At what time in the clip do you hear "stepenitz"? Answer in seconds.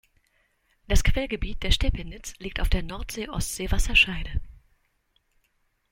1.69-2.33